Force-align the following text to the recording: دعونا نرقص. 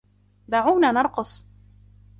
دعونا 0.47 0.91
نرقص. 0.91 1.45